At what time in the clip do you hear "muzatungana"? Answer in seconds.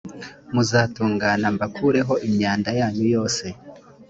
0.53-1.45